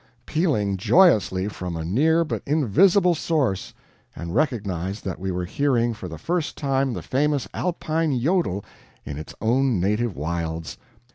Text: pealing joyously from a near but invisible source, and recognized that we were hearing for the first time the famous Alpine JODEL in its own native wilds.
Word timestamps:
pealing 0.25 0.77
joyously 0.77 1.47
from 1.47 1.75
a 1.77 1.85
near 1.85 2.23
but 2.23 2.41
invisible 2.47 3.13
source, 3.13 3.71
and 4.15 4.33
recognized 4.33 5.05
that 5.05 5.19
we 5.19 5.29
were 5.31 5.45
hearing 5.45 5.93
for 5.93 6.07
the 6.07 6.17
first 6.17 6.57
time 6.57 6.91
the 6.93 7.03
famous 7.03 7.47
Alpine 7.53 8.19
JODEL 8.19 8.65
in 9.05 9.19
its 9.19 9.35
own 9.41 9.79
native 9.79 10.15
wilds. 10.17 10.79